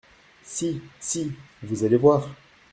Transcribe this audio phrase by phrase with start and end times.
[0.41, 1.31] Si, Si,
[1.61, 2.27] vous allez voir!